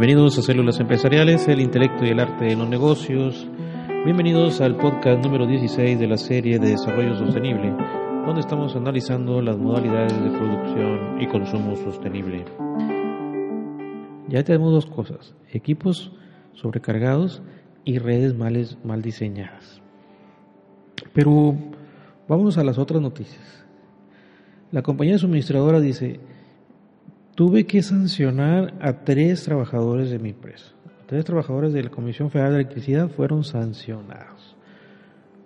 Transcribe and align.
Bienvenidos 0.00 0.38
a 0.38 0.42
Células 0.42 0.78
Empresariales, 0.78 1.48
el 1.48 1.58
intelecto 1.58 2.04
y 2.04 2.10
el 2.10 2.20
arte 2.20 2.44
de 2.44 2.54
los 2.54 2.68
negocios. 2.68 3.48
Bienvenidos 4.04 4.60
al 4.60 4.76
podcast 4.76 5.24
número 5.24 5.44
16 5.44 5.98
de 5.98 6.06
la 6.06 6.16
serie 6.16 6.60
de 6.60 6.68
Desarrollo 6.68 7.16
Sostenible, 7.16 7.74
donde 8.24 8.40
estamos 8.40 8.76
analizando 8.76 9.42
las 9.42 9.58
modalidades 9.58 10.12
de 10.22 10.30
producción 10.30 11.20
y 11.20 11.26
consumo 11.26 11.74
sostenible. 11.74 12.44
Ya 14.28 14.44
tenemos 14.44 14.70
dos 14.70 14.86
cosas, 14.86 15.34
equipos 15.50 16.12
sobrecargados 16.52 17.42
y 17.84 17.98
redes 17.98 18.36
males, 18.36 18.78
mal 18.84 19.02
diseñadas. 19.02 19.82
Pero 21.12 21.56
vámonos 22.28 22.56
a 22.56 22.62
las 22.62 22.78
otras 22.78 23.02
noticias. 23.02 23.66
La 24.70 24.82
compañía 24.82 25.18
suministradora 25.18 25.80
dice, 25.80 26.20
tuve 27.38 27.66
que 27.66 27.84
sancionar 27.84 28.74
a 28.80 29.04
tres 29.04 29.44
trabajadores 29.44 30.10
de 30.10 30.18
mi 30.18 30.30
empresa. 30.30 30.74
Tres 31.06 31.24
trabajadores 31.24 31.72
de 31.72 31.84
la 31.84 31.88
Comisión 31.88 32.32
Federal 32.32 32.50
de 32.50 32.62
Electricidad 32.62 33.08
fueron 33.08 33.44
sancionados 33.44 34.56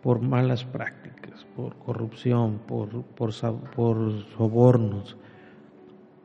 por 0.02 0.22
malas 0.22 0.64
prácticas, 0.64 1.44
por 1.54 1.76
corrupción, 1.76 2.60
por, 2.66 3.04
sobornos, 3.34 5.18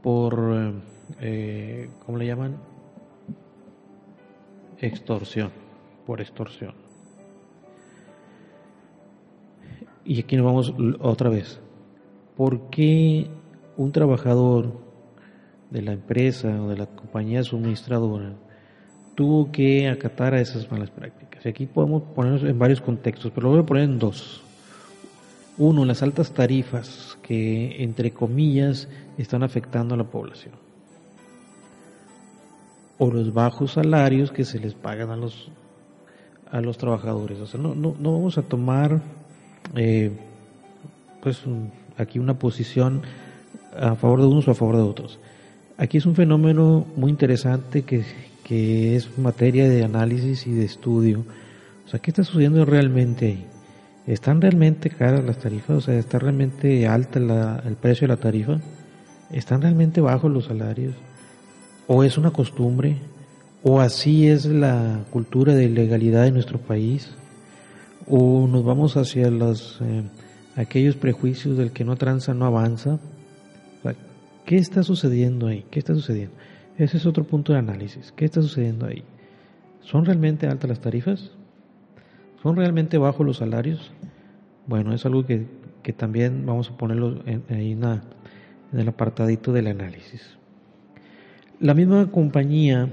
por, 0.02 0.74
eh, 1.20 1.90
¿cómo 2.06 2.18
le 2.18 2.28
llaman? 2.28 2.56
Extorsión, 4.78 5.52
por 6.06 6.22
extorsión. 6.22 6.76
Y 10.06 10.22
aquí 10.22 10.38
nos 10.38 10.46
vamos 10.46 10.74
otra 11.02 11.30
vez. 11.30 11.60
¿Por 12.38 12.70
qué 12.70 13.30
un 13.76 13.92
trabajador 13.92 14.87
de 15.70 15.82
la 15.82 15.94
empresa 15.94 16.50
o 16.62 16.70
de 16.70 16.78
la 16.78 16.86
compañía 16.86 17.44
suministradora 17.44 18.34
tuvo 19.18 19.52
que 19.52 19.90
acatar 19.90 20.36
a 20.36 20.42
esas 20.42 20.72
malas 20.72 20.92
prácticas. 20.92 21.44
Y 21.44 21.50
aquí 21.50 21.66
podemos 21.66 22.04
ponernos 22.04 22.44
en 22.44 22.60
varios 22.60 22.82
contextos, 22.82 23.32
pero 23.34 23.48
lo 23.48 23.54
voy 23.54 23.64
a 23.64 23.66
poner 23.66 23.86
en 23.86 23.98
dos. 23.98 24.44
Uno, 25.58 25.86
las 25.86 26.04
altas 26.04 26.32
tarifas 26.34 27.18
que, 27.24 27.84
entre 27.84 28.12
comillas, 28.12 28.88
están 29.18 29.42
afectando 29.42 29.96
a 29.96 29.98
la 29.98 30.04
población. 30.04 30.54
O 33.00 33.10
los 33.10 33.34
bajos 33.34 33.74
salarios 33.74 34.32
que 34.32 34.46
se 34.46 34.60
les 34.60 34.76
pagan 34.76 35.10
a 35.10 35.16
los, 35.16 35.50
a 36.52 36.62
los 36.62 36.78
trabajadores. 36.78 37.40
O 37.40 37.48
sea, 37.48 37.60
no, 37.60 37.74
no, 37.74 37.96
no 37.98 38.14
vamos 38.14 38.38
a 38.38 38.44
tomar, 38.44 39.02
eh, 39.76 40.12
pues, 41.24 41.42
aquí 41.98 42.20
una 42.20 42.38
posición 42.38 43.02
a 43.76 43.96
favor 43.96 44.22
de 44.22 44.28
unos 44.28 44.48
o 44.48 44.52
a 44.52 44.54
favor 44.54 44.76
de 44.76 44.84
otros. 44.84 45.20
Aquí 45.80 46.00
es 46.00 46.08
un 46.08 46.16
fenómeno 46.16 46.88
muy 46.96 47.12
interesante 47.12 47.84
que, 47.84 48.04
es 48.96 49.18
materia 49.20 49.70
de 49.70 49.84
análisis 49.84 50.48
y 50.48 50.52
de 50.52 50.66
estudio. 50.66 51.24
O 51.86 51.90
sea, 51.90 52.00
¿qué 52.00 52.10
está 52.10 52.24
sucediendo 52.24 52.66
realmente 52.66 53.26
ahí? 53.28 53.46
¿Están 54.08 54.42
realmente 54.42 54.90
caras 54.90 55.24
las 55.24 55.38
tarifas? 55.38 55.78
O 55.78 55.82
sea, 55.82 56.00
¿está 56.00 56.18
realmente 56.18 56.88
alta 56.88 57.62
el 57.66 57.76
precio 57.76 58.08
de 58.08 58.16
la 58.16 58.20
tarifa? 58.20 58.60
¿Están 59.30 59.62
realmente 59.62 60.02
bajos 60.02 60.32
los 60.32 60.46
salarios? 60.46 60.96
¿O 61.86 62.04
es 62.04 62.18
una 62.18 62.32
costumbre? 62.32 62.98
¿O 63.64 63.80
así 63.80 64.28
es 64.28 64.46
la 64.46 65.02
cultura 65.12 65.54
de 65.54 65.70
legalidad 65.70 66.24
de 66.24 66.32
nuestro 66.32 66.58
país? 66.58 67.12
¿O 68.08 68.48
nos 68.48 68.64
vamos 68.64 68.96
hacia 68.96 69.30
los, 69.30 69.80
eh, 69.82 70.04
aquellos 70.56 70.96
prejuicios 70.96 71.58
del 71.58 71.72
que 71.72 71.84
no 71.84 71.98
tranza 71.98 72.34
no 72.34 72.46
avanza? 72.46 72.98
¿Qué 74.48 74.56
está 74.56 74.82
sucediendo 74.82 75.48
ahí? 75.48 75.66
¿Qué 75.70 75.78
está 75.78 75.94
sucediendo? 75.94 76.34
Ese 76.78 76.96
es 76.96 77.06
otro 77.06 77.26
punto 77.26 77.52
de 77.52 77.60
análisis. 77.60 78.14
¿Qué 78.14 78.24
está 78.24 78.42
sucediendo 78.42 78.86
ahí? 78.86 79.04
¿Son 79.82 80.06
realmente 80.06 80.48
altas 80.48 80.70
las 80.70 80.80
tarifas? 80.80 81.32
¿Son 82.42 82.56
realmente 82.56 82.98
bajos 82.98 83.26
los 83.26 83.36
salarios? 83.40 83.92
Bueno, 84.66 84.94
es 84.94 85.06
algo 85.06 85.26
que, 85.26 85.48
también 85.98 86.46
vamos 86.46 86.70
a 86.70 86.78
ponerlo 86.78 87.22
en, 87.26 87.44
ahí 87.50 87.74
en 87.74 88.80
el 88.80 88.88
apartadito 88.88 89.52
del 89.52 89.68
análisis. 89.68 90.38
La 91.60 91.74
misma 91.74 92.10
compañía 92.10 92.88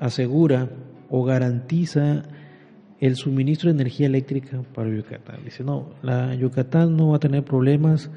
asegura 0.00 0.68
o 1.10 1.22
garantiza 1.22 2.24
el 2.98 3.14
suministro 3.14 3.68
de 3.68 3.74
energía 3.74 4.08
eléctrica 4.08 4.62
para 4.74 4.90
Yucatán. 4.90 5.44
Dice, 5.44 5.62
no, 5.62 5.90
la 6.02 6.34
Yucatán 6.34 6.96
no 6.96 7.10
va 7.10 7.16
a 7.18 7.20
tener 7.20 7.44
problemas 7.44 8.10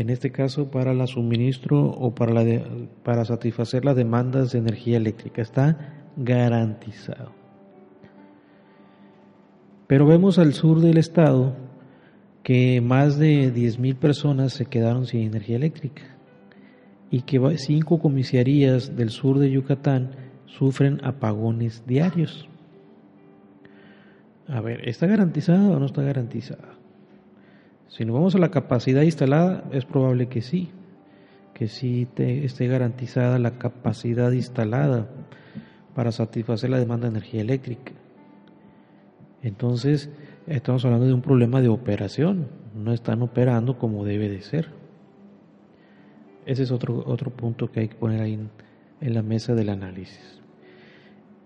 en 0.00 0.10
este 0.10 0.30
caso 0.30 0.70
para 0.70 0.92
la 0.92 1.06
suministro 1.06 1.86
o 1.86 2.14
para, 2.14 2.32
la 2.32 2.62
para 3.02 3.24
satisfacer 3.24 3.84
las 3.84 3.96
demandas 3.96 4.52
de 4.52 4.58
energía 4.58 4.98
eléctrica. 4.98 5.40
Está 5.40 6.04
garantizado. 6.16 7.32
Pero 9.86 10.06
vemos 10.06 10.38
al 10.38 10.52
sur 10.52 10.80
del 10.80 10.98
estado 10.98 11.56
que 12.42 12.80
más 12.80 13.18
de 13.18 13.52
10.000 13.52 13.96
personas 13.96 14.52
se 14.52 14.66
quedaron 14.66 15.06
sin 15.06 15.22
energía 15.22 15.56
eléctrica 15.56 16.02
y 17.10 17.22
que 17.22 17.40
cinco 17.58 17.98
comisarías 17.98 18.96
del 18.96 19.10
sur 19.10 19.38
de 19.38 19.50
Yucatán 19.50 20.10
sufren 20.44 21.00
apagones 21.04 21.84
diarios. 21.86 22.48
A 24.48 24.60
ver, 24.60 24.88
¿está 24.88 25.06
garantizada 25.06 25.68
o 25.70 25.78
no 25.78 25.86
está 25.86 26.02
garantizada? 26.02 26.75
Si 27.88 28.04
nos 28.04 28.14
vamos 28.14 28.34
a 28.34 28.38
la 28.38 28.50
capacidad 28.50 29.02
instalada, 29.02 29.64
es 29.72 29.84
probable 29.84 30.28
que 30.28 30.42
sí, 30.42 30.70
que 31.54 31.68
sí 31.68 32.08
esté 32.16 32.66
garantizada 32.66 33.38
la 33.38 33.52
capacidad 33.52 34.32
instalada 34.32 35.08
para 35.94 36.12
satisfacer 36.12 36.70
la 36.70 36.78
demanda 36.78 37.06
de 37.06 37.16
energía 37.16 37.40
eléctrica. 37.40 37.92
Entonces, 39.42 40.10
estamos 40.46 40.84
hablando 40.84 41.06
de 41.06 41.14
un 41.14 41.22
problema 41.22 41.62
de 41.62 41.68
operación, 41.68 42.48
no 42.74 42.92
están 42.92 43.22
operando 43.22 43.78
como 43.78 44.04
debe 44.04 44.28
de 44.28 44.42
ser. 44.42 44.68
Ese 46.44 46.64
es 46.64 46.70
otro, 46.70 47.02
otro 47.06 47.30
punto 47.30 47.70
que 47.70 47.80
hay 47.80 47.88
que 47.88 47.96
poner 47.96 48.20
ahí 48.20 48.38
en, 49.00 49.14
la 49.14 49.22
mesa 49.22 49.54
del 49.54 49.68
análisis. 49.68 50.40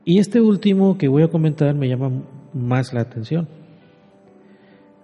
Y 0.04 0.18
este 0.18 0.40
último 0.40 0.98
que 0.98 1.08
voy 1.08 1.22
a 1.22 1.28
comentar 1.28 1.74
me 1.74 1.88
llama 1.88 2.10
más 2.52 2.92
la 2.92 3.02
atención. 3.02 3.48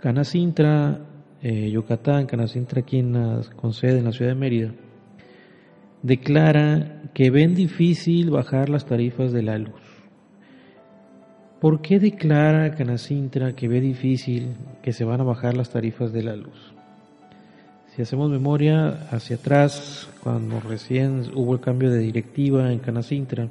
Canacintra 0.00 1.00
eh, 1.48 1.70
Yucatán, 1.70 2.26
Canacintra 2.26 2.80
aquí 2.80 3.00
con 3.54 3.72
sede 3.72 4.00
en 4.00 4.06
la 4.06 4.10
ciudad 4.10 4.32
de 4.32 4.34
Mérida, 4.34 4.72
declara 6.02 7.02
que 7.14 7.30
ven 7.30 7.54
difícil 7.54 8.30
bajar 8.30 8.68
las 8.68 8.84
tarifas 8.84 9.30
de 9.30 9.42
la 9.44 9.56
luz. 9.56 9.80
¿Por 11.60 11.82
qué 11.82 12.00
declara 12.00 12.74
Canacintra 12.74 13.54
que 13.54 13.68
ve 13.68 13.80
difícil 13.80 14.56
que 14.82 14.92
se 14.92 15.04
van 15.04 15.20
a 15.20 15.24
bajar 15.24 15.56
las 15.56 15.70
tarifas 15.70 16.12
de 16.12 16.24
la 16.24 16.34
luz? 16.34 16.74
Si 17.94 18.02
hacemos 18.02 18.28
memoria 18.28 19.06
hacia 19.12 19.36
atrás, 19.36 20.10
cuando 20.24 20.58
recién 20.58 21.30
hubo 21.32 21.54
el 21.54 21.60
cambio 21.60 21.92
de 21.92 22.00
directiva 22.00 22.72
en 22.72 22.80
Canacintra, 22.80 23.46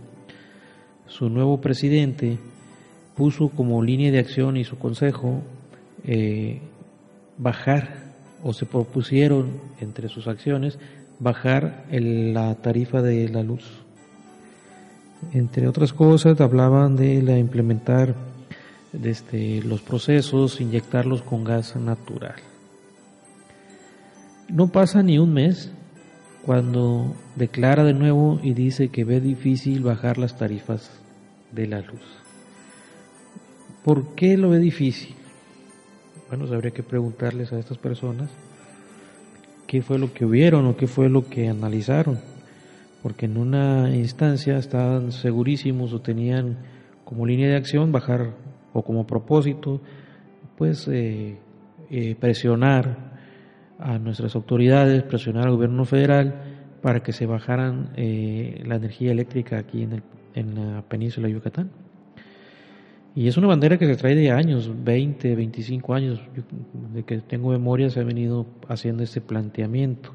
su 1.08 1.30
nuevo 1.30 1.62
presidente 1.62 2.40
puso 3.16 3.48
como 3.48 3.82
línea 3.82 4.12
de 4.12 4.20
acción 4.20 4.58
y 4.58 4.66
su 4.66 4.78
consejo 4.78 5.42
eh, 6.04 6.60
bajar 7.38 8.06
o 8.44 8.54
se 8.54 8.66
propusieron 8.66 9.60
entre 9.80 10.10
sus 10.10 10.28
acciones 10.28 10.78
bajar 11.20 11.86
la 11.90 12.56
tarifa 12.56 13.02
de 13.02 13.30
la 13.30 13.44
luz. 13.44 13.64
Entre 15.34 15.68
otras 15.68 15.94
cosas 15.94 16.40
hablaban 16.42 16.96
de 16.96 17.22
la 17.22 17.38
implementar 17.38 18.16
desde 18.92 19.62
los 19.64 19.82
procesos, 19.82 20.62
inyectarlos 20.62 21.22
con 21.22 21.44
gas 21.44 21.76
natural. 21.76 22.36
No 24.48 24.68
pasa 24.68 25.02
ni 25.02 25.18
un 25.18 25.34
mes 25.34 25.72
cuando 26.46 27.16
declara 27.36 27.84
de 27.84 27.94
nuevo 27.94 28.40
y 28.44 28.54
dice 28.54 28.90
que 28.90 29.04
ve 29.04 29.20
difícil 29.20 29.82
bajar 29.82 30.18
las 30.18 30.38
tarifas 30.38 30.92
de 31.52 31.68
la 31.68 31.82
luz. 31.82 32.04
¿Por 33.84 34.14
qué 34.16 34.38
lo 34.38 34.50
ve 34.50 34.60
difícil? 34.60 35.16
Bueno, 36.38 36.54
habría 36.54 36.72
que 36.72 36.84
preguntarles 36.84 37.54
a 37.54 37.60
estas 37.60 37.78
personas 37.78 38.30
qué 39.68 39.82
fue 39.82 39.98
lo 39.98 40.14
que 40.14 40.26
vieron 40.26 40.66
o 40.66 40.76
qué 40.76 40.86
fue 40.86 41.08
lo 41.08 41.30
que 41.30 41.48
analizaron, 41.48 42.20
porque 43.02 43.26
en 43.26 43.38
una 43.38 43.96
instancia 43.96 44.58
estaban 44.58 45.14
segurísimos 45.14 45.94
o 45.94 46.02
tenían 46.02 46.58
como 47.06 47.26
línea 47.26 47.48
de 47.48 47.56
acción 47.56 47.94
bajar 47.94 48.34
o 48.74 48.84
como 48.84 49.08
propósito, 49.08 49.80
pues 50.58 50.90
eh, 50.90 51.38
eh, 51.90 52.16
presionar 52.20 53.14
a 53.80 53.98
nuestras 53.98 54.36
autoridades, 54.36 55.04
presionar 55.04 55.46
al 55.46 55.56
gobierno 55.56 55.86
federal 55.86 56.36
para 56.82 57.02
que 57.02 57.14
se 57.14 57.26
bajaran 57.26 57.92
eh, 57.96 58.62
la 58.66 58.76
energía 58.76 59.14
eléctrica 59.14 59.58
aquí 59.58 59.84
en, 59.84 59.94
el, 59.94 60.04
en 60.34 60.74
la 60.74 60.82
península 60.82 61.28
de 61.28 61.34
Yucatán. 61.34 61.85
Y 63.16 63.30
es 63.30 63.38
una 63.38 63.48
bandera 63.48 63.78
que 63.78 63.86
se 63.86 63.96
trae 63.96 64.14
de 64.14 64.30
años, 64.30 64.70
20, 64.84 65.36
25 65.36 65.94
años, 65.94 66.22
de 66.94 67.04
que 67.04 67.20
tengo 67.20 67.50
memoria 67.50 67.90
se 67.90 68.02
ha 68.02 68.04
venido 68.04 68.46
haciendo 68.68 69.04
este 69.04 69.22
planteamiento. 69.22 70.12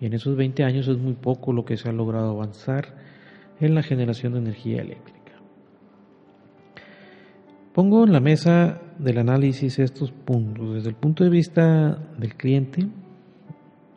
Y 0.00 0.06
en 0.06 0.12
esos 0.12 0.36
20 0.36 0.62
años 0.62 0.86
es 0.86 0.96
muy 0.96 1.14
poco 1.14 1.52
lo 1.52 1.64
que 1.64 1.76
se 1.76 1.88
ha 1.88 1.92
logrado 1.92 2.30
avanzar 2.30 2.94
en 3.58 3.74
la 3.74 3.82
generación 3.82 4.34
de 4.34 4.38
energía 4.38 4.80
eléctrica. 4.80 5.16
Pongo 7.74 8.04
en 8.04 8.12
la 8.12 8.20
mesa 8.20 8.80
del 8.98 9.18
análisis 9.18 9.80
estos 9.80 10.12
puntos 10.12 10.74
desde 10.74 10.90
el 10.90 10.94
punto 10.94 11.24
de 11.24 11.30
vista 11.30 11.98
del 12.16 12.36
cliente, 12.36 12.86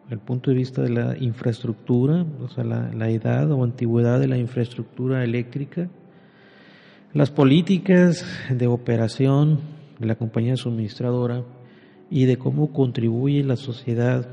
el 0.10 0.19
punto 0.19 0.50
de 0.50 0.57
vista 0.57 0.81
de 0.81 0.90
la 0.90 1.16
infraestructura, 1.19 2.25
o 2.42 2.48
sea, 2.48 2.63
la, 2.63 2.92
la 2.94 3.10
edad 3.12 3.51
o 3.51 3.63
antigüedad 3.63 4.19
de 4.19 4.28
la 4.28 4.38
infraestructura 4.40 5.24
eléctrica, 5.24 5.88
las 7.13 7.31
políticas 7.31 8.23
de 8.51 8.67
operación 8.67 9.59
de 9.97 10.06
la 10.06 10.15
compañía 10.15 10.56
suministradora 10.56 11.44
y 12.09 12.25
de 12.25 12.38
cómo 12.38 12.71
contribuye 12.71 13.44
la 13.44 13.56
sociedad 13.56 14.27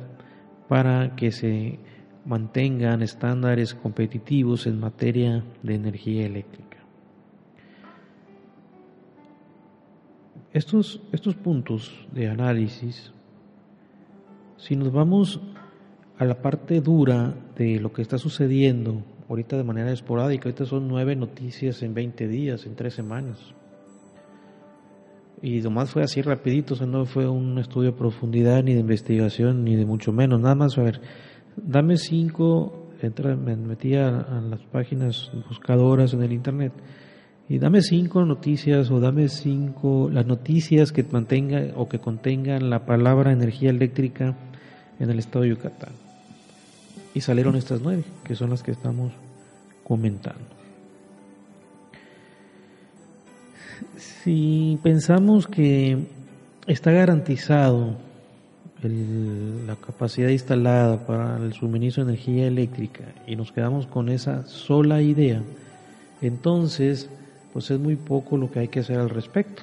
para 0.68 1.16
que 1.16 1.32
se 1.32 1.78
mantengan 2.26 3.02
estándares 3.02 3.74
competitivos 3.74 4.66
en 4.66 4.80
materia 4.80 5.44
de 5.62 5.74
energía 5.74 6.26
eléctrica. 6.26 6.78
Estos, 10.52 11.00
estos 11.12 11.34
puntos 11.34 12.06
de 12.12 12.28
análisis, 12.28 13.12
si 14.58 14.76
nos 14.76 14.92
vamos 14.92 15.40
a 16.18 16.24
la 16.24 16.42
parte 16.42 16.80
dura 16.80 17.34
de 17.56 17.80
lo 17.80 17.92
que 17.92 18.02
está 18.02 18.18
sucediendo 18.18 19.02
ahorita 19.28 19.56
de 19.56 19.64
manera 19.64 19.92
esporádica, 19.92 20.48
ahorita 20.48 20.66
son 20.66 20.88
nueve 20.88 21.16
noticias 21.16 21.82
en 21.82 21.94
20 21.94 22.28
días, 22.28 22.66
en 22.66 22.74
tres 22.74 22.94
semanas. 22.94 23.38
Y 25.42 25.60
nomás 25.60 25.90
fue 25.90 26.02
así 26.02 26.22
rapidito, 26.22 26.74
o 26.74 26.76
sea, 26.76 26.86
no 26.86 27.04
fue 27.04 27.28
un 27.28 27.58
estudio 27.58 27.92
de 27.92 27.98
profundidad, 27.98 28.62
ni 28.62 28.72
de 28.72 28.80
investigación, 28.80 29.64
ni 29.64 29.76
de 29.76 29.84
mucho 29.84 30.12
menos, 30.12 30.40
nada 30.40 30.54
más, 30.54 30.78
a 30.78 30.82
ver, 30.82 31.00
dame 31.56 31.98
cinco, 31.98 32.88
entra, 33.02 33.36
me 33.36 33.54
metí 33.54 33.94
a, 33.96 34.10
las 34.10 34.60
páginas 34.72 35.30
buscadoras 35.48 36.14
en 36.14 36.22
el 36.22 36.32
internet, 36.32 36.72
y 37.48 37.58
dame 37.58 37.82
cinco 37.82 38.24
noticias 38.24 38.90
o 38.90 38.98
dame 38.98 39.28
cinco, 39.28 40.08
las 40.10 40.26
noticias 40.26 40.90
que 40.90 41.04
mantengan 41.04 41.72
o 41.76 41.88
que 41.88 41.98
contengan 41.98 42.70
la 42.70 42.86
palabra 42.86 43.30
energía 43.30 43.70
eléctrica 43.70 44.36
en 44.98 45.10
el 45.10 45.18
estado 45.18 45.42
de 45.42 45.50
Yucatán. 45.50 46.05
Y 47.16 47.22
salieron 47.22 47.56
estas 47.56 47.80
nueve, 47.80 48.04
que 48.24 48.34
son 48.34 48.50
las 48.50 48.62
que 48.62 48.72
estamos 48.72 49.10
comentando. 49.84 50.44
Si 53.96 54.78
pensamos 54.82 55.46
que 55.46 56.08
está 56.66 56.90
garantizado 56.92 57.96
la 58.82 59.76
capacidad 59.76 60.28
instalada 60.28 61.06
para 61.06 61.38
el 61.38 61.54
suministro 61.54 62.04
de 62.04 62.12
energía 62.12 62.48
eléctrica 62.48 63.04
y 63.26 63.34
nos 63.34 63.50
quedamos 63.50 63.86
con 63.86 64.10
esa 64.10 64.46
sola 64.46 65.00
idea, 65.00 65.40
entonces 66.20 67.08
pues 67.54 67.70
es 67.70 67.80
muy 67.80 67.96
poco 67.96 68.36
lo 68.36 68.50
que 68.50 68.58
hay 68.58 68.68
que 68.68 68.80
hacer 68.80 68.98
al 68.98 69.08
respecto. 69.08 69.62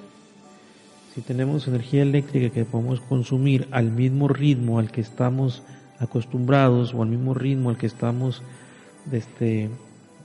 Si 1.13 1.21
tenemos 1.21 1.67
energía 1.67 2.01
eléctrica 2.01 2.51
que 2.51 2.65
podemos 2.65 2.99
consumir 2.99 3.67
al 3.69 3.91
mismo 3.91 4.27
ritmo 4.27 4.79
al 4.79 4.89
que 4.89 5.01
estamos 5.01 5.61
acostumbrados 6.03 6.93
o 6.93 7.01
al 7.01 7.09
mismo 7.09 7.33
ritmo 7.33 7.69
al 7.69 7.77
que 7.77 7.87
estamos 7.87 8.41
este, 9.11 9.69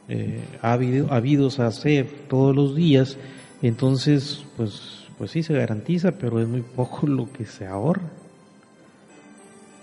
eh, 0.09 0.41
habidos 0.63 1.61
a 1.61 1.67
hacer 1.67 2.07
todos 2.29 2.55
los 2.55 2.75
días, 2.75 3.17
entonces, 3.63 4.45
pues, 4.57 5.05
pues 5.19 5.33
sí 5.33 5.43
se 5.43 5.55
garantiza, 5.55 6.13
pero 6.13 6.41
es 6.41 6.49
muy 6.49 6.63
poco 6.63 7.07
lo 7.07 7.31
que 7.33 7.45
se 7.45 7.67
ahorra. 7.67 8.11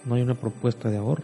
No 0.05 0.15
hay 0.15 0.21
una 0.21 0.35
propuesta 0.35 0.89
de 0.89 0.97
ahorro. 0.97 1.23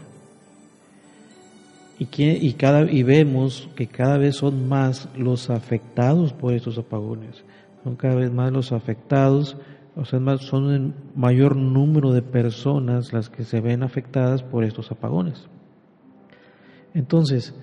Y, 1.97 2.07
que, 2.07 2.33
y, 2.33 2.53
cada, 2.53 2.91
y 2.91 3.03
vemos 3.03 3.69
que 3.75 3.87
cada 3.87 4.17
vez 4.17 4.35
son 4.37 4.67
más 4.67 5.07
los 5.15 5.49
afectados 5.49 6.33
por 6.33 6.53
estos 6.53 6.77
apagones. 6.77 7.43
Son 7.83 7.95
cada 7.95 8.15
vez 8.15 8.31
más 8.31 8.51
los 8.51 8.71
afectados, 8.71 9.55
o 9.95 10.05
sea, 10.05 10.19
son 10.37 10.63
un 10.65 10.93
mayor 11.15 11.55
número 11.55 12.11
de 12.13 12.21
personas 12.21 13.11
las 13.11 13.29
que 13.29 13.43
se 13.43 13.59
ven 13.59 13.83
afectadas 13.83 14.41
por 14.43 14.63
estos 14.63 14.91
apagones. 14.91 15.47
Entonces, 16.93 17.53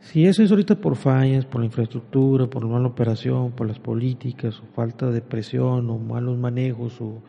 si 0.00 0.26
eso 0.26 0.42
es 0.42 0.50
ahorita 0.50 0.76
por 0.76 0.96
fallas, 0.96 1.44
por 1.44 1.60
la 1.60 1.66
infraestructura, 1.66 2.46
por 2.46 2.64
la 2.64 2.70
mala 2.70 2.88
operación, 2.88 3.52
por 3.52 3.66
las 3.66 3.78
políticas, 3.78 4.60
o 4.60 4.66
falta 4.74 5.10
de 5.10 5.20
presión, 5.20 5.88
o 5.90 5.98
malos 5.98 6.38
manejos, 6.38 7.00
o, 7.00 7.22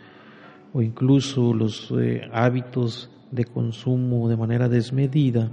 o 0.74 0.82
incluso 0.82 1.54
los 1.54 1.92
eh, 2.00 2.22
hábitos 2.32 3.10
de 3.32 3.46
consumo 3.46 4.28
de 4.30 4.38
manera 4.38 4.70
desmedida, 4.70 5.52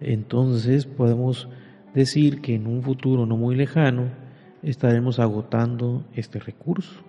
entonces 0.00 0.86
podemos 0.86 1.48
decir 1.94 2.40
que 2.40 2.54
en 2.54 2.66
un 2.66 2.82
futuro 2.82 3.24
no 3.24 3.36
muy 3.36 3.56
lejano 3.56 4.10
estaremos 4.62 5.18
agotando 5.18 6.04
este 6.14 6.38
recurso. 6.38 7.05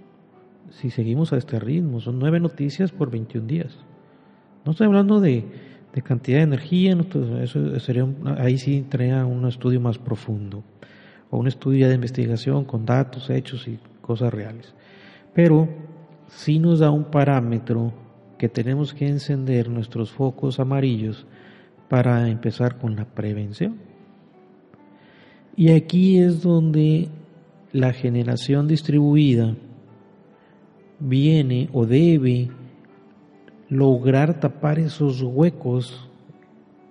Si 0.72 0.90
seguimos 0.90 1.34
a 1.34 1.38
este 1.38 1.60
ritmo, 1.60 2.02
son 2.02 2.20
nueve 2.20 2.40
noticias 2.40 2.92
por 2.92 3.10
21 3.10 3.48
días. 3.48 3.78
No 4.66 4.72
estoy 4.72 4.88
hablando 4.88 5.20
de 5.20 5.46
de 5.94 6.04
cantidad 6.04 6.38
de 6.38 6.44
energía, 6.44 6.96
eso 7.42 7.80
sería 7.80 8.08
ahí 8.38 8.60
sí 8.60 8.86
traía 8.88 9.26
un 9.26 9.48
estudio 9.48 9.82
más 9.82 9.98
profundo 9.98 10.64
o 11.32 11.40
un 11.40 11.48
estudio 11.48 11.88
de 11.88 11.96
investigación 11.96 12.66
con 12.66 12.86
datos, 12.86 13.32
hechos 13.32 13.68
y 13.68 13.80
cosas 14.02 14.32
reales. 14.32 14.76
Pero 15.34 15.68
sí 16.28 16.60
nos 16.60 16.80
da 16.80 16.92
un 16.92 17.06
parámetro 17.06 17.94
que 18.38 18.48
tenemos 18.48 18.94
que 18.94 19.08
encender 19.08 19.70
nuestros 19.70 20.12
focos 20.12 20.60
amarillos 20.60 21.26
para 21.90 22.30
empezar 22.30 22.78
con 22.78 22.96
la 22.96 23.06
prevención. 23.06 23.78
Y 25.56 25.72
aquí 25.72 26.20
es 26.20 26.44
donde 26.44 27.08
la 27.72 27.92
generación 27.92 28.68
distribuida 28.68 29.56
viene 31.00 31.70
o 31.74 31.86
debe 31.86 32.50
lograr 33.70 34.40
tapar 34.40 34.80
esos 34.80 35.22
huecos 35.22 36.10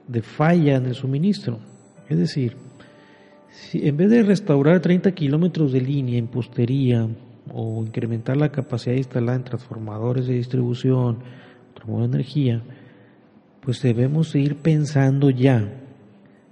de 0.07 0.23
falla 0.23 0.77
en 0.77 0.87
el 0.87 0.95
suministro. 0.95 1.59
Es 2.09 2.19
decir, 2.19 2.57
si 3.51 3.87
en 3.89 3.97
vez 3.97 4.11
de 4.11 4.23
restaurar 4.23 4.81
30 4.81 5.13
kilómetros 5.13 5.73
de 5.73 5.81
línea 5.81 6.19
en 6.19 6.27
postería 6.27 7.09
o 7.53 7.83
incrementar 7.83 8.37
la 8.37 8.53
capacidad 8.53 8.97
instalada 8.97 9.37
en 9.37 9.45
transformadores 9.45 10.27
de 10.27 10.35
distribución, 10.35 11.19
de 11.95 12.05
energía, 12.05 12.63
pues 13.61 13.83
debemos 13.83 14.35
ir 14.35 14.57
pensando 14.57 15.31
ya 15.31 15.73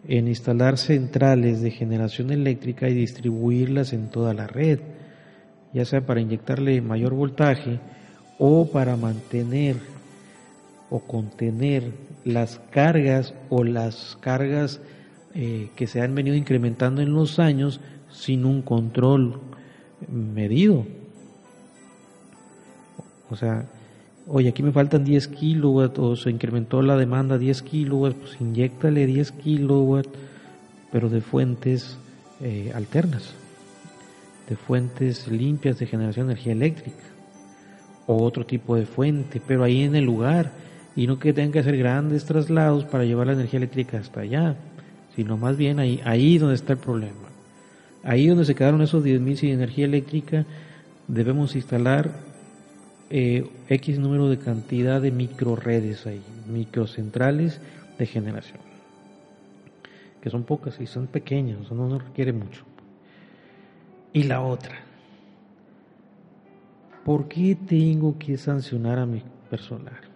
en 0.06 0.28
instalar 0.28 0.78
centrales 0.78 1.60
de 1.60 1.70
generación 1.70 2.30
eléctrica 2.30 2.88
y 2.88 2.94
distribuirlas 2.94 3.92
en 3.92 4.10
toda 4.10 4.34
la 4.34 4.46
red, 4.46 4.80
ya 5.74 5.84
sea 5.84 6.06
para 6.06 6.20
inyectarle 6.20 6.80
mayor 6.80 7.12
voltaje 7.12 7.80
o 8.38 8.66
para 8.66 8.96
mantener 8.96 9.76
o 10.88 11.00
contener 11.00 11.92
las 12.24 12.60
cargas 12.70 13.34
o 13.50 13.64
las 13.64 14.16
cargas 14.20 14.80
eh, 15.34 15.68
que 15.74 15.86
se 15.86 16.00
han 16.00 16.14
venido 16.14 16.36
incrementando 16.36 17.02
en 17.02 17.12
los 17.12 17.38
años 17.38 17.80
sin 18.10 18.44
un 18.44 18.62
control 18.62 19.40
medido. 20.08 20.86
O 23.30 23.36
sea, 23.36 23.66
oye, 24.28 24.48
aquí 24.48 24.62
me 24.62 24.72
faltan 24.72 25.04
10 25.04 25.28
kilowatts 25.28 25.98
o 25.98 26.14
se 26.14 26.30
incrementó 26.30 26.82
la 26.82 26.96
demanda 26.96 27.38
10 27.38 27.62
kilowatts, 27.62 28.16
pues 28.16 28.40
inyectale 28.40 29.06
10 29.06 29.32
kilowatts, 29.32 30.10
pero 30.92 31.08
de 31.08 31.20
fuentes 31.20 31.98
eh, 32.40 32.70
alternas, 32.74 33.34
de 34.48 34.56
fuentes 34.56 35.28
limpias 35.28 35.78
de 35.78 35.86
generación 35.86 36.26
de 36.26 36.32
energía 36.32 36.52
eléctrica 36.52 37.04
o 38.06 38.22
otro 38.22 38.44
tipo 38.44 38.76
de 38.76 38.86
fuente, 38.86 39.40
pero 39.46 39.64
ahí 39.64 39.82
en 39.82 39.96
el 39.96 40.04
lugar 40.04 40.52
y 40.96 41.06
no 41.06 41.18
que 41.18 41.32
tengan 41.32 41.52
que 41.52 41.58
hacer 41.60 41.76
grandes 41.76 42.24
traslados 42.24 42.84
para 42.84 43.04
llevar 43.04 43.26
la 43.26 43.32
energía 43.32 43.58
eléctrica 43.58 43.98
hasta 43.98 44.20
allá, 44.20 44.56
sino 45.16 45.36
más 45.36 45.56
bien 45.56 45.78
ahí, 45.78 46.00
ahí 46.04 46.38
donde 46.38 46.54
está 46.54 46.74
el 46.74 46.78
problema. 46.78 47.14
Ahí 48.02 48.26
donde 48.26 48.44
se 48.44 48.54
quedaron 48.54 48.82
esos 48.82 49.02
10.000 49.02 49.36
sin 49.36 49.50
energía 49.50 49.86
eléctrica, 49.86 50.44
debemos 51.08 51.56
instalar 51.56 52.12
eh, 53.10 53.48
X 53.68 53.98
número 53.98 54.28
de 54.28 54.38
cantidad 54.38 55.00
de 55.00 55.10
microredes 55.10 56.06
ahí, 56.06 56.22
microcentrales 56.46 57.60
de 57.98 58.06
generación, 58.06 58.60
que 60.20 60.30
son 60.30 60.44
pocas 60.44 60.80
y 60.80 60.86
son 60.86 61.06
pequeñas, 61.06 61.70
no 61.72 61.88
nos 61.88 62.04
requiere 62.04 62.32
mucho. 62.32 62.64
Y 64.14 64.22
la 64.22 64.40
otra, 64.40 64.76
¿por 67.04 67.28
qué 67.28 67.54
tengo 67.54 68.18
que 68.18 68.38
sancionar 68.38 68.98
a 68.98 69.04
mi 69.04 69.22
personal? 69.50 70.14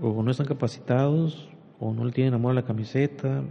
o 0.00 0.22
no 0.22 0.30
están 0.30 0.46
capacitados, 0.46 1.48
o 1.78 1.92
no 1.92 2.04
le 2.04 2.12
tienen 2.12 2.34
amor 2.34 2.52
a 2.52 2.54
la 2.54 2.64
camiseta, 2.64 3.42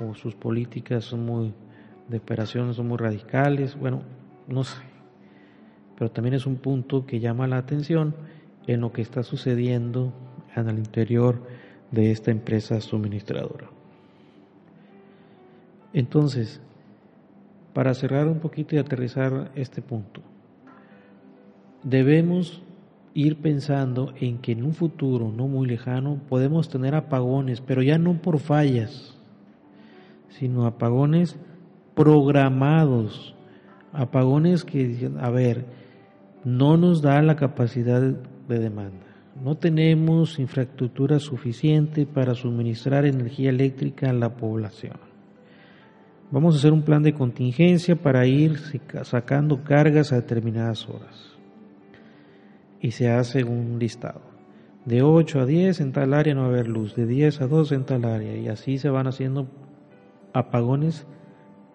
o 0.00 0.14
sus 0.14 0.34
políticas 0.34 1.04
son 1.04 1.24
muy 1.24 1.52
de 2.08 2.18
operaciones 2.18 2.76
son 2.76 2.88
muy 2.88 2.98
radicales, 2.98 3.76
bueno, 3.78 4.02
no 4.48 4.64
sé. 4.64 4.82
Pero 5.96 6.10
también 6.10 6.34
es 6.34 6.44
un 6.44 6.56
punto 6.56 7.06
que 7.06 7.20
llama 7.20 7.46
la 7.46 7.58
atención 7.58 8.16
en 8.66 8.80
lo 8.80 8.92
que 8.92 9.02
está 9.02 9.22
sucediendo 9.22 10.12
en 10.56 10.68
el 10.68 10.78
interior 10.78 11.40
de 11.92 12.10
esta 12.10 12.32
empresa 12.32 12.80
suministradora. 12.80 13.70
Entonces, 15.92 16.60
para 17.72 17.94
cerrar 17.94 18.26
un 18.28 18.40
poquito 18.40 18.74
y 18.74 18.78
aterrizar 18.78 19.50
este 19.54 19.82
punto, 19.82 20.22
debemos 21.82 22.62
ir 23.14 23.40
pensando 23.40 24.12
en 24.20 24.38
que 24.38 24.52
en 24.52 24.64
un 24.64 24.74
futuro 24.74 25.32
no 25.32 25.48
muy 25.48 25.66
lejano 25.66 26.20
podemos 26.28 26.68
tener 26.68 26.94
apagones, 26.94 27.60
pero 27.60 27.82
ya 27.82 27.98
no 27.98 28.20
por 28.20 28.38
fallas, 28.38 29.18
sino 30.28 30.66
apagones 30.66 31.38
programados, 31.94 33.34
apagones 33.92 34.64
que, 34.64 35.10
a 35.20 35.30
ver, 35.30 35.66
no 36.44 36.76
nos 36.76 37.02
da 37.02 37.20
la 37.22 37.36
capacidad 37.36 38.00
de 38.00 38.58
demanda. 38.58 39.06
No 39.42 39.56
tenemos 39.56 40.38
infraestructura 40.38 41.18
suficiente 41.18 42.06
para 42.06 42.34
suministrar 42.34 43.06
energía 43.06 43.50
eléctrica 43.50 44.10
a 44.10 44.12
la 44.12 44.36
población. 44.36 45.09
Vamos 46.30 46.54
a 46.54 46.58
hacer 46.58 46.72
un 46.72 46.82
plan 46.82 47.02
de 47.02 47.12
contingencia 47.12 47.96
para 47.96 48.24
ir 48.26 48.56
sacando 49.02 49.64
cargas 49.64 50.12
a 50.12 50.16
determinadas 50.16 50.88
horas. 50.88 51.36
Y 52.80 52.92
se 52.92 53.10
hace 53.10 53.42
un 53.42 53.78
listado. 53.78 54.22
De 54.84 55.02
8 55.02 55.40
a 55.40 55.46
10 55.46 55.80
en 55.80 55.92
tal 55.92 56.14
área 56.14 56.34
no 56.34 56.42
va 56.42 56.46
a 56.46 56.50
haber 56.50 56.68
luz, 56.68 56.94
de 56.94 57.06
10 57.06 57.40
a 57.42 57.46
12 57.48 57.74
en 57.74 57.84
tal 57.84 58.04
área. 58.04 58.36
Y 58.36 58.48
así 58.48 58.78
se 58.78 58.88
van 58.88 59.08
haciendo 59.08 59.48
apagones 60.32 61.04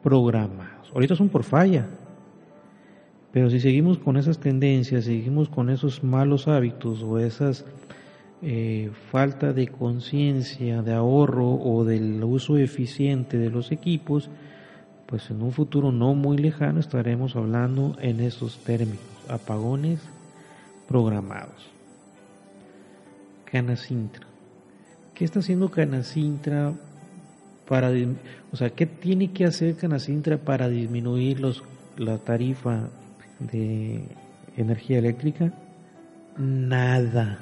programados. 0.02 0.90
Ahorita 0.94 1.16
son 1.16 1.30
por 1.30 1.44
falla, 1.44 1.88
pero 3.32 3.50
si 3.50 3.60
seguimos 3.60 3.98
con 3.98 4.16
esas 4.16 4.40
tendencias, 4.40 5.04
seguimos 5.04 5.50
con 5.50 5.70
esos 5.70 6.04
malos 6.06 6.48
hábitos 6.48 7.04
o 7.04 7.20
esas 7.20 7.66
eh, 8.42 8.92
falta 9.12 9.54
de 9.54 9.68
conciencia, 9.68 10.82
de 10.82 10.94
ahorro 10.94 11.54
o 11.54 11.86
del 11.86 12.24
uso 12.24 12.58
eficiente 12.58 13.38
de 13.38 13.50
los 13.50 13.72
equipos, 13.72 14.30
pues 15.06 15.30
en 15.30 15.42
un 15.42 15.52
futuro 15.52 15.92
no 15.92 16.16
muy 16.16 16.38
lejano 16.38 16.80
estaremos 16.80 17.36
hablando 17.36 17.96
en 18.02 18.20
esos 18.20 18.58
términos, 18.64 19.00
apagones 19.30 20.00
programados. 20.88 21.72
Canacintra. 23.46 24.28
¿Qué 25.14 25.24
está 25.24 25.40
haciendo 25.40 25.70
Canacintra 25.70 26.74
para, 27.68 27.90
o 28.52 28.58
sea, 28.58 28.70
qué 28.72 28.86
tiene 28.86 29.32
que 29.32 29.46
hacer 29.46 29.76
Canacintra 29.78 30.38
para 30.38 30.68
disminuir 30.68 31.40
los, 31.40 31.64
la 31.98 32.18
tarifa 32.18 32.90
de 33.40 34.04
energía 34.58 35.00
eléctrica? 35.00 35.54
Nada, 36.38 37.40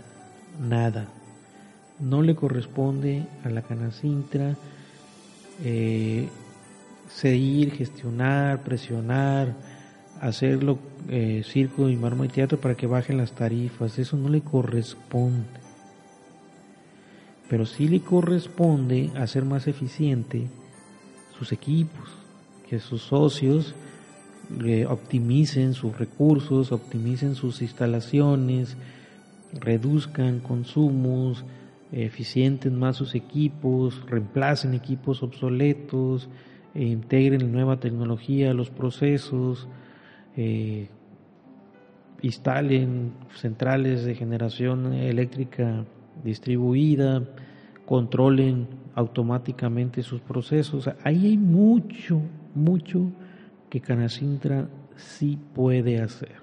nada. 0.59 1.07
No 1.99 2.21
le 2.21 2.35
corresponde 2.35 3.25
a 3.43 3.49
la 3.49 3.61
Canacintra 3.61 4.55
eh, 5.63 6.27
seguir, 7.07 7.71
gestionar, 7.71 8.63
presionar, 8.63 9.55
hacerlo 10.19 10.79
eh, 11.09 11.43
circo 11.45 11.89
y 11.89 11.95
marmo 11.95 12.25
y 12.25 12.29
teatro 12.29 12.59
para 12.59 12.75
que 12.75 12.87
bajen 12.87 13.17
las 13.17 13.33
tarifas. 13.33 13.99
Eso 13.99 14.17
no 14.17 14.29
le 14.29 14.41
corresponde. 14.41 15.61
Pero 17.49 17.65
sí 17.65 17.87
le 17.87 18.01
corresponde 18.01 19.11
hacer 19.15 19.45
más 19.45 19.67
eficiente 19.67 20.47
sus 21.37 21.51
equipos, 21.51 22.09
que 22.67 22.79
sus 22.79 23.03
socios 23.03 23.75
optimicen 24.87 25.73
sus 25.73 25.97
recursos, 25.97 26.71
optimicen 26.71 27.35
sus 27.35 27.61
instalaciones, 27.61 28.75
reduzcan 29.59 30.39
consumos, 30.39 31.45
eficienten 31.91 32.77
más 32.77 32.97
sus 32.97 33.15
equipos, 33.15 34.03
reemplacen 34.07 34.73
equipos 34.73 35.23
obsoletos, 35.23 36.29
e 36.73 36.83
integren 36.85 37.51
nueva 37.51 37.79
tecnología 37.79 38.51
a 38.51 38.53
los 38.53 38.69
procesos, 38.69 39.67
eh, 40.35 40.89
instalen 42.21 43.13
centrales 43.35 44.05
de 44.05 44.15
generación 44.15 44.93
eléctrica 44.93 45.85
distribuida, 46.23 47.21
controlen 47.85 48.67
automáticamente 48.95 50.01
sus 50.03 50.21
procesos. 50.21 50.89
Ahí 51.03 51.27
hay 51.27 51.37
mucho, 51.37 52.21
mucho 52.55 53.11
que 53.69 53.81
Canacintra 53.81 54.69
sí 54.95 55.37
puede 55.53 56.01
hacer. 56.01 56.42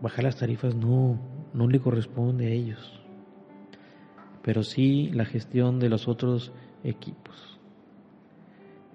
Bajar 0.00 0.24
las 0.24 0.36
tarifas 0.36 0.74
no, 0.74 1.18
no 1.54 1.68
le 1.68 1.80
corresponde 1.80 2.46
a 2.46 2.50
ellos, 2.50 3.00
pero 4.42 4.62
sí 4.62 5.10
la 5.12 5.24
gestión 5.24 5.80
de 5.80 5.88
los 5.88 6.06
otros 6.06 6.52
equipos. 6.84 7.58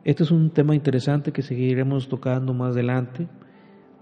Este 0.03 0.23
es 0.23 0.31
un 0.31 0.49
tema 0.49 0.75
interesante 0.75 1.31
que 1.31 1.41
seguiremos 1.41 2.09
tocando 2.09 2.53
más 2.53 2.73
adelante. 2.73 3.27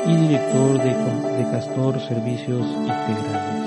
y 0.07 0.17
director 0.17 0.79
de, 0.79 0.95
de 1.37 1.43
Castor 1.51 2.01
Servicios 2.01 2.67
Integrales. 2.67 3.58